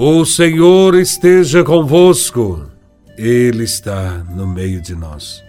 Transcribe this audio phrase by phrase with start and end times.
[0.00, 2.68] O Senhor esteja convosco,
[3.16, 5.42] Ele está no meio de nós.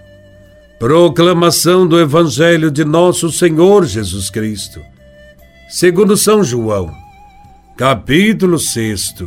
[0.79, 4.81] Proclamação do Evangelho de Nosso Senhor Jesus Cristo,
[5.69, 6.91] segundo São João,
[7.77, 9.17] capítulo 6,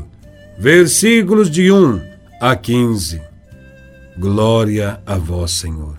[0.59, 2.01] versículos de 1
[2.41, 3.23] a 15.
[4.19, 5.95] Glória a Vós, Senhor.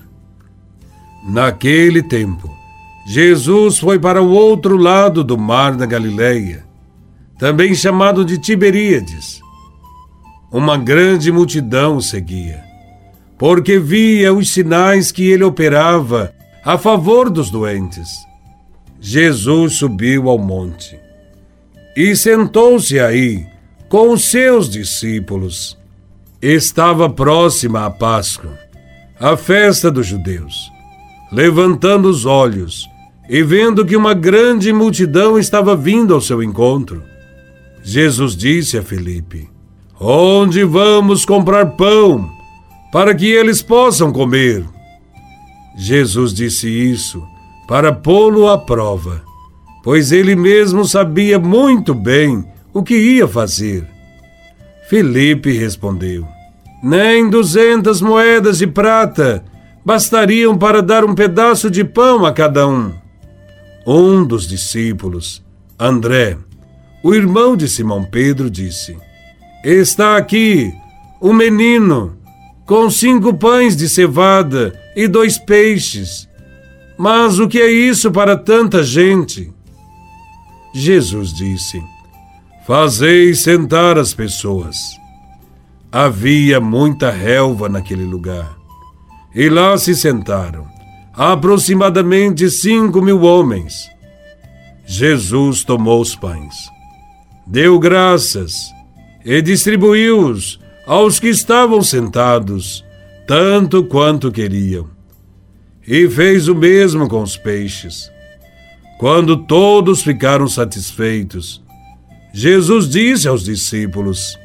[1.30, 2.54] Naquele tempo,
[3.08, 6.63] Jesus foi para o outro lado do mar da Galileia
[7.44, 9.42] também chamado de Tiberíades.
[10.50, 12.64] Uma grande multidão o seguia,
[13.38, 16.34] porque via os sinais que ele operava
[16.64, 18.08] a favor dos doentes.
[18.98, 20.98] Jesus subiu ao monte
[21.98, 23.46] e sentou-se aí
[23.90, 25.78] com os seus discípulos.
[26.42, 28.58] Estava próxima a Páscoa,
[29.20, 30.72] a festa dos judeus.
[31.30, 32.88] Levantando os olhos
[33.28, 37.12] e vendo que uma grande multidão estava vindo ao seu encontro,
[37.84, 39.50] Jesus disse a Felipe:
[40.00, 42.32] Onde vamos comprar pão
[42.92, 44.66] para que eles possam comer?
[45.78, 47.22] Jesus disse isso
[47.68, 49.22] para pô-lo à prova,
[49.84, 53.86] pois ele mesmo sabia muito bem o que ia fazer.
[54.88, 56.26] Felipe respondeu:
[56.82, 59.44] Nem duzentas moedas de prata
[59.86, 62.94] bastariam para dar um pedaço de pão a cada um.
[63.86, 65.44] Um dos discípulos,
[65.78, 66.38] André,
[67.04, 68.98] o irmão de Simão Pedro disse:
[69.64, 70.74] Está aqui
[71.20, 72.18] o menino
[72.66, 76.30] com cinco pães de cevada e dois peixes.
[76.98, 79.52] Mas o que é isso para tanta gente?
[80.74, 81.84] Jesus disse:
[82.66, 84.78] Fazei sentar as pessoas.
[85.92, 88.56] Havia muita relva naquele lugar.
[89.36, 90.66] E lá se sentaram,
[91.14, 93.92] aproximadamente cinco mil homens.
[94.86, 96.74] Jesus tomou os pães
[97.46, 98.72] deu graças
[99.26, 102.84] e distribuiu-os aos que estavam sentados,
[103.28, 104.90] tanto quanto queriam.
[105.86, 108.12] E fez o mesmo com os peixes.
[109.00, 111.62] Quando todos ficaram satisfeitos,
[112.34, 114.38] Jesus disse aos discípulos: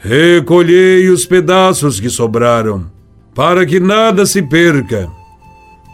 [0.00, 2.90] Recolhei os pedaços que sobraram,
[3.34, 5.10] para que nada se perca.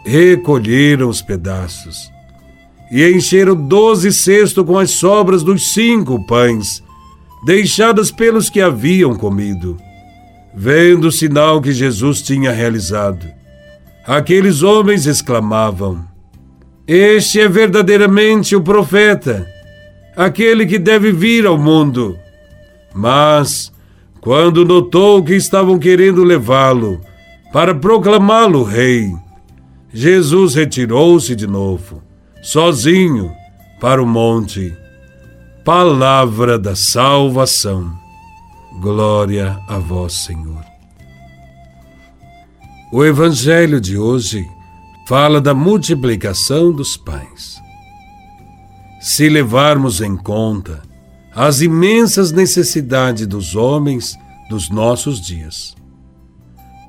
[0.05, 2.11] Recolheram os pedaços
[2.91, 6.83] e encheram doze cestos com as sobras dos cinco pães,
[7.45, 9.77] deixadas pelos que haviam comido.
[10.53, 13.25] Vendo o sinal que Jesus tinha realizado,
[14.05, 16.05] aqueles homens exclamavam:
[16.85, 19.47] Este é verdadeiramente o profeta,
[20.13, 22.19] aquele que deve vir ao mundo.
[22.93, 23.71] Mas,
[24.19, 26.99] quando notou que estavam querendo levá-lo
[27.53, 29.09] para proclamá-lo rei,
[29.93, 32.10] Jesus retirou-se de novo
[32.41, 33.31] sozinho
[33.79, 34.75] para o monte.
[35.63, 37.91] Palavra da salvação.
[38.81, 40.63] Glória a vós, Senhor.
[42.91, 44.45] O Evangelho de hoje
[45.07, 47.59] fala da multiplicação dos pães.
[48.99, 50.81] Se levarmos em conta
[51.33, 54.17] as imensas necessidades dos homens
[54.49, 55.75] dos nossos dias,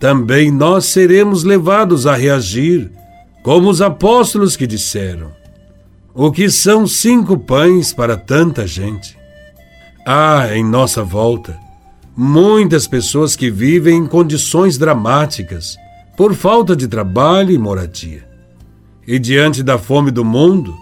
[0.00, 2.90] também nós seremos levados a reagir
[3.42, 5.30] como os apóstolos que disseram:
[6.14, 9.16] o que são cinco pães para tanta gente?
[10.06, 11.58] Há em nossa volta
[12.16, 15.76] muitas pessoas que vivem em condições dramáticas
[16.16, 18.28] por falta de trabalho e moradia.
[19.06, 20.74] E diante da fome do mundo,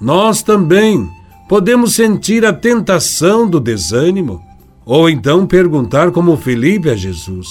[0.00, 1.08] nós também
[1.48, 4.42] podemos sentir a tentação do desânimo
[4.86, 7.48] ou então perguntar como Felipe a Jesus: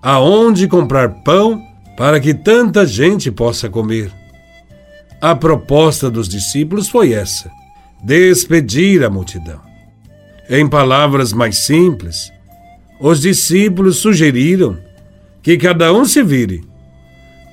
[0.00, 1.60] aonde comprar pão
[1.96, 4.21] para que tanta gente possa comer?
[5.22, 7.48] A proposta dos discípulos foi essa:
[8.02, 9.60] despedir a multidão.
[10.50, 12.32] Em palavras mais simples,
[13.00, 14.76] os discípulos sugeriram
[15.40, 16.64] que cada um se vire.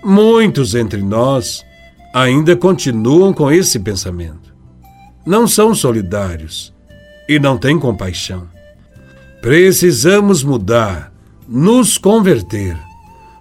[0.04, 1.64] Muitos entre nós
[2.12, 4.52] ainda continuam com esse pensamento.
[5.24, 6.74] Não são solidários
[7.28, 8.48] e não têm compaixão.
[9.44, 11.14] Precisamos mudar,
[11.48, 12.76] nos converter,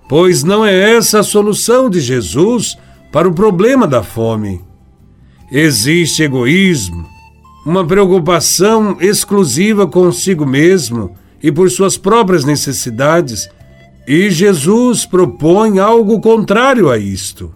[0.07, 2.77] pois não é essa a solução de Jesus
[3.11, 4.61] para o problema da fome.
[5.51, 7.07] Existe egoísmo,
[7.65, 13.49] uma preocupação exclusiva consigo mesmo e por suas próprias necessidades,
[14.07, 17.53] e Jesus propõe algo contrário a isto.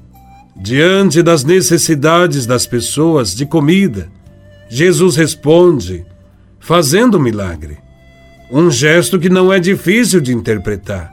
[0.56, 4.10] Diante das necessidades das pessoas de comida,
[4.68, 6.04] Jesus responde,
[6.60, 7.78] fazendo um milagre.
[8.50, 11.10] Um gesto que não é difícil de interpretar.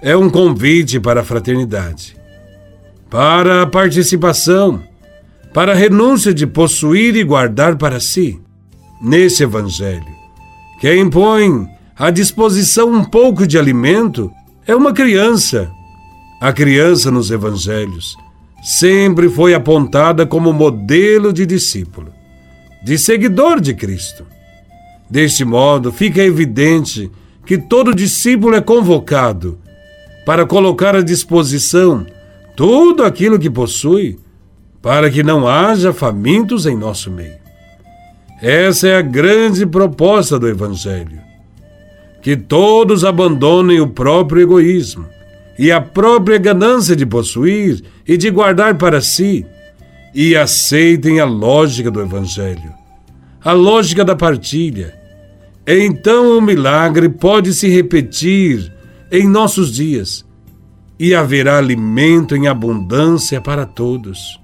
[0.00, 2.16] É um convite para a fraternidade
[3.14, 4.82] para a participação,
[5.52, 8.40] para a renúncia de possuir e guardar para si.
[9.00, 10.12] Nesse Evangelho,
[10.80, 11.64] Quem põe
[11.96, 14.32] à disposição um pouco de alimento
[14.66, 15.70] é uma criança.
[16.40, 18.16] A criança nos evangelhos
[18.64, 22.12] sempre foi apontada como modelo de discípulo,
[22.82, 24.26] de seguidor de Cristo.
[25.08, 27.08] Deste modo, fica evidente
[27.46, 29.60] que todo discípulo é convocado
[30.26, 32.04] para colocar à disposição
[32.56, 34.18] tudo aquilo que possui,
[34.80, 37.44] para que não haja famintos em nosso meio.
[38.40, 41.18] Essa é a grande proposta do Evangelho.
[42.20, 45.06] Que todos abandonem o próprio egoísmo
[45.58, 49.46] e a própria ganância de possuir e de guardar para si
[50.14, 52.72] e aceitem a lógica do Evangelho,
[53.42, 54.94] a lógica da partilha.
[55.66, 58.72] Então o milagre pode se repetir
[59.10, 60.23] em nossos dias
[61.04, 64.40] e haverá alimento em abundância para todos.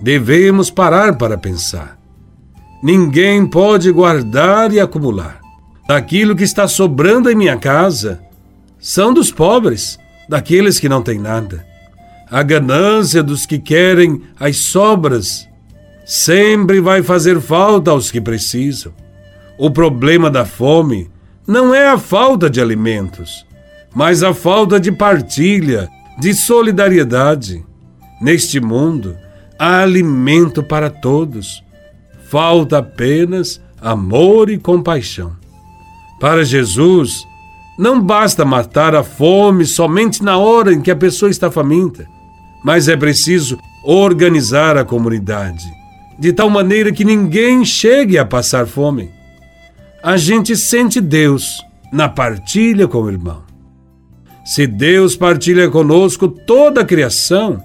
[0.00, 1.98] Devemos parar para pensar.
[2.80, 5.40] Ninguém pode guardar e acumular.
[5.88, 8.20] Aquilo que está sobrando em minha casa
[8.78, 9.98] são dos pobres,
[10.28, 11.66] daqueles que não têm nada.
[12.30, 15.48] A ganância dos que querem as sobras
[16.06, 18.92] sempre vai fazer falta aos que precisam.
[19.58, 21.10] O problema da fome
[21.48, 23.44] não é a falta de alimentos,
[23.94, 25.88] mas a falta de partilha,
[26.18, 27.64] de solidariedade.
[28.20, 29.16] Neste mundo,
[29.58, 31.62] há alimento para todos.
[32.28, 35.36] Falta apenas amor e compaixão.
[36.18, 37.24] Para Jesus,
[37.78, 42.06] não basta matar a fome somente na hora em que a pessoa está faminta,
[42.64, 45.64] mas é preciso organizar a comunidade,
[46.18, 49.10] de tal maneira que ninguém chegue a passar fome.
[50.02, 51.62] A gente sente Deus
[51.92, 53.43] na partilha com o irmão.
[54.44, 57.62] Se Deus partilha conosco toda a criação,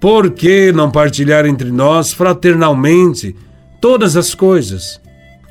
[0.00, 3.34] por que não partilhar entre nós fraternalmente
[3.80, 5.00] todas as coisas?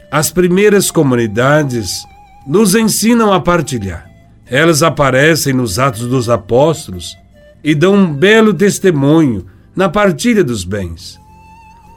[0.10, 2.06] As primeiras comunidades
[2.48, 4.10] nos ensinam a partilhar.
[4.46, 7.18] Elas aparecem nos Atos dos Apóstolos
[7.64, 9.46] e dão um belo testemunho
[9.76, 11.20] na partilha dos bens.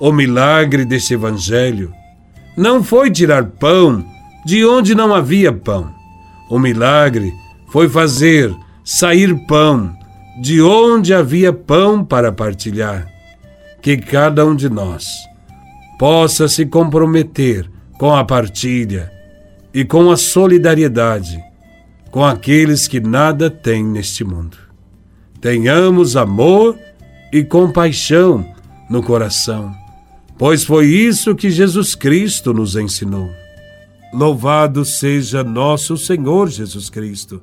[0.01, 1.93] O milagre deste Evangelho
[2.57, 4.05] não foi tirar pão
[4.45, 5.93] de onde não havia pão.
[6.49, 7.33] O milagre
[7.76, 9.94] foi fazer sair pão
[10.40, 13.06] de onde havia pão para partilhar.
[13.82, 15.06] Que cada um de nós
[15.99, 19.12] possa se comprometer com a partilha
[19.75, 21.38] e com a solidariedade
[22.11, 24.56] com aqueles que nada têm neste mundo.
[25.38, 26.79] Tenhamos amor
[27.31, 28.43] e compaixão
[28.88, 29.70] no coração,
[30.38, 33.29] pois foi isso que Jesus Cristo nos ensinou.
[34.14, 37.43] Louvado seja nosso Senhor Jesus Cristo,